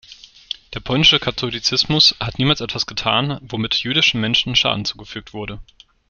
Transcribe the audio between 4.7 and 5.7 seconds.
zugefügt wurde.